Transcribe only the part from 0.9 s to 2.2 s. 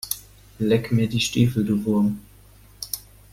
mir die Stiefel, du Wurm!